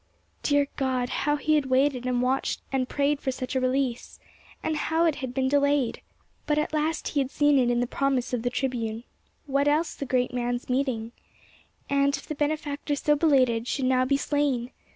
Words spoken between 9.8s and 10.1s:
the